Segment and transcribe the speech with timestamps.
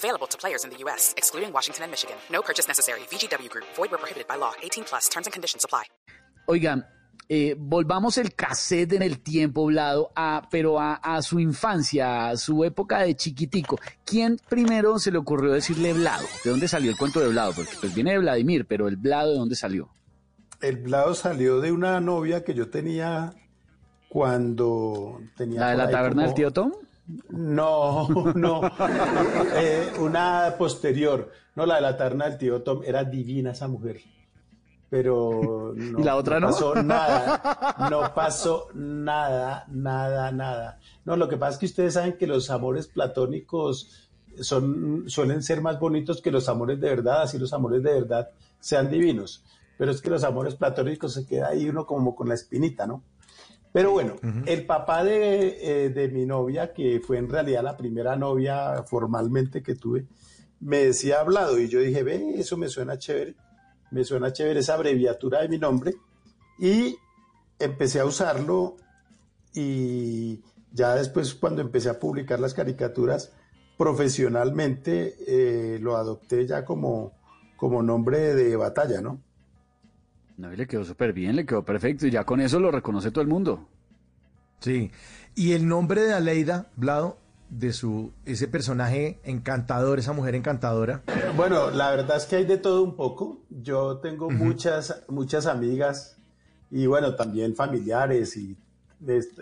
[0.00, 2.16] Available to players in the U.S., excluding Washington and Michigan.
[2.32, 3.00] No purchase necessary.
[3.10, 3.66] VGW Group.
[3.76, 4.52] Void where prohibited by law.
[4.62, 5.08] 18 plus.
[5.10, 5.84] Terms and conditions apply.
[6.46, 6.84] Oigan,
[7.28, 12.36] eh, volvamos el cassette en el tiempo, Blado, a, pero a, a, su infancia, a
[12.36, 13.78] su época de chiquitico.
[14.04, 16.26] ¿Quién primero se le ocurrió decirle Blado?
[16.42, 17.52] ¿De dónde salió el cuento de Blado?
[17.54, 19.90] Porque pues viene de Vladimir, pero el Blado, ¿de dónde salió?
[20.60, 23.32] El Blado salió de una novia que yo tenía
[24.08, 25.60] cuando tenía...
[25.60, 26.26] ¿La de la taberna como...
[26.26, 26.72] del tío Tom?
[27.30, 28.62] No, no.
[29.56, 31.30] eh, una posterior.
[31.54, 32.82] No, la de la taberna del tío Tom.
[32.84, 34.00] Era divina esa mujer
[34.90, 36.52] pero no, ¿Y la otra no, no?
[36.52, 40.80] pasó nada, no pasó nada, nada, nada.
[41.04, 45.62] No, lo que pasa es que ustedes saben que los amores platónicos son, suelen ser
[45.62, 49.44] más bonitos que los amores de verdad, así los amores de verdad sean divinos.
[49.78, 53.04] Pero es que los amores platónicos se queda ahí uno como con la espinita, ¿no?
[53.72, 54.44] Pero bueno, uh -huh.
[54.46, 59.62] el papá de, eh, de mi novia, que fue en realidad la primera novia formalmente
[59.62, 60.06] que tuve,
[60.60, 63.34] me decía hablado y yo dije, ve, eso me suena chévere
[63.90, 65.94] me suena chévere esa abreviatura de mi nombre
[66.58, 66.96] y
[67.58, 68.76] empecé a usarlo
[69.52, 73.32] y ya después cuando empecé a publicar las caricaturas
[73.76, 77.12] profesionalmente eh, lo adopté ya como,
[77.56, 79.20] como nombre de batalla, ¿no?
[80.40, 83.10] No, y le quedó súper bien, le quedó perfecto y ya con eso lo reconoce
[83.10, 83.68] todo el mundo.
[84.60, 84.90] Sí,
[85.34, 87.18] y el nombre de Aleida, Blado,
[87.50, 91.02] de su ese personaje encantador, esa mujer encantadora?
[91.36, 93.42] Bueno, la verdad es que hay de todo un poco.
[93.50, 94.38] Yo tengo uh -huh.
[94.38, 96.16] muchas muchas amigas
[96.70, 98.56] y bueno, también familiares y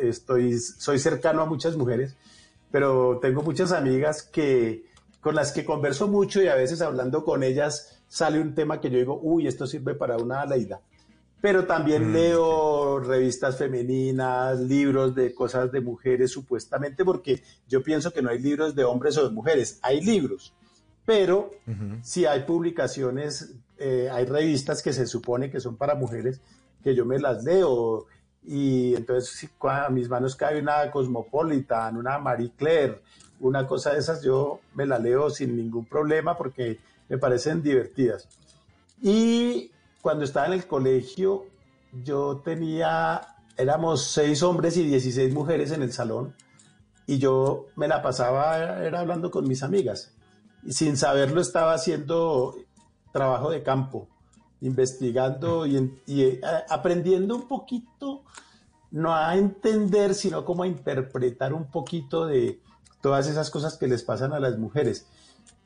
[0.00, 2.14] estoy soy cercano a muchas mujeres,
[2.70, 4.84] pero tengo muchas amigas que
[5.20, 8.90] con las que converso mucho y a veces hablando con ellas sale un tema que
[8.90, 10.80] yo digo, "Uy, esto sirve para una Aleida."
[11.40, 12.12] pero también mm.
[12.14, 18.38] leo revistas femeninas, libros de cosas de mujeres supuestamente, porque yo pienso que no hay
[18.38, 20.54] libros de hombres o de mujeres, hay libros,
[21.04, 22.02] pero uh -huh.
[22.02, 26.40] si hay publicaciones, eh, hay revistas que se supone que son para mujeres,
[26.82, 28.06] que yo me las leo,
[28.42, 33.02] y entonces si a mis manos cae una Cosmopolitan, una Marie Claire,
[33.40, 36.78] una cosa de esas, yo me la leo sin ningún problema porque
[37.08, 38.28] me parecen divertidas.
[39.00, 39.70] Y
[40.00, 41.46] cuando estaba en el colegio,
[42.02, 43.20] yo tenía,
[43.56, 46.34] éramos seis hombres y 16 mujeres en el salón,
[47.06, 50.12] y yo me la pasaba, era hablando con mis amigas,
[50.64, 52.56] y sin saberlo estaba haciendo
[53.12, 54.08] trabajo de campo,
[54.60, 58.24] investigando y, y aprendiendo un poquito,
[58.90, 62.60] no a entender, sino como a interpretar un poquito de
[63.00, 65.06] todas esas cosas que les pasan a las mujeres.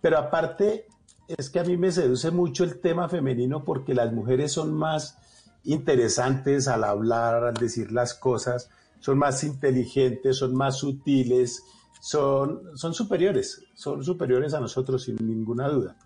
[0.00, 0.86] Pero aparte,
[1.28, 5.18] es que a mí me seduce mucho el tema femenino porque las mujeres son más
[5.64, 11.62] interesantes al hablar, al decir las cosas, son más inteligentes, son más sutiles,
[12.00, 15.96] son, son superiores, son superiores a nosotros sin ninguna duda.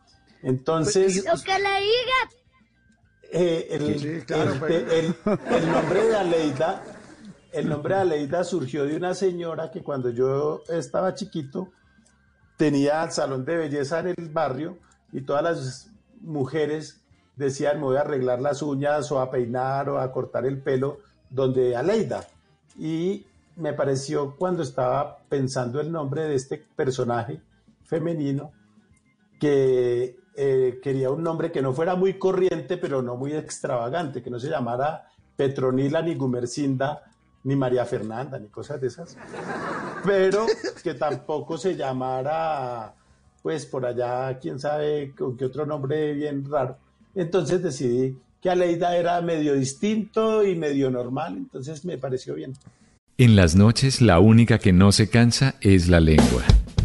[0.43, 1.25] Entonces...
[1.25, 2.31] Lo que le diga.
[3.31, 4.72] Eh, el, sí, claro, el, pues.
[4.72, 5.15] el,
[5.56, 6.84] el, nombre de Aleida,
[7.53, 11.71] el nombre de Aleida surgió de una señora que cuando yo estaba chiquito
[12.59, 14.78] tenía el salón de belleza en el barrio
[15.12, 15.91] y todas las
[16.21, 17.00] mujeres
[17.37, 20.99] decían me voy a arreglar las uñas o a peinar o a cortar el pelo
[21.31, 22.27] donde Aleida.
[22.78, 27.41] Y me pareció cuando estaba pensando el nombre de este personaje
[27.84, 28.53] femenino
[29.39, 34.31] que eh, quería un nombre que no fuera muy corriente pero no muy extravagante, que
[34.31, 37.03] no se llamara Petronila ni Gumercinda
[37.44, 39.17] ni María Fernanda ni cosas de esas,
[40.05, 40.47] pero
[40.83, 42.94] que tampoco se llamara
[43.42, 46.78] pues por allá, quién sabe con qué otro nombre bien raro.
[47.14, 52.55] Entonces decidí que Aleida era medio distinto y medio normal, entonces me pareció bien.
[53.19, 56.43] En las noches la única que no se cansa es la lengua.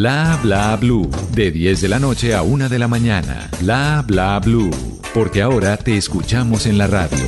[0.00, 1.10] Bla Bla Blue.
[1.34, 3.50] De 10 de la noche a 1 de la mañana.
[3.60, 4.70] Bla Bla Blue.
[5.12, 7.18] Porque ahora te escuchamos en la radio.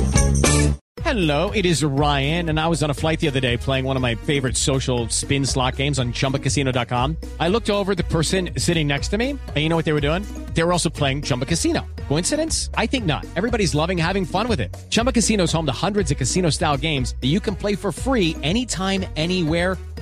[1.03, 3.95] Hello, it is Ryan, and I was on a flight the other day playing one
[3.95, 7.17] of my favorite social spin slot games on chumbacasino.com.
[7.39, 10.01] I looked over the person sitting next to me, and you know what they were
[10.01, 10.25] doing?
[10.55, 11.85] They were also playing Chumba Casino.
[12.07, 12.71] Coincidence?
[12.75, 13.25] I think not.
[13.35, 14.75] Everybody's loving having fun with it.
[14.89, 17.91] Chumba Casino is home to hundreds of casino style games that you can play for
[17.91, 19.77] free anytime, anywhere,